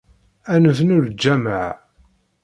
Ad 0.53 0.59
nebnu 0.63 0.97
lǧameε. 1.07 1.69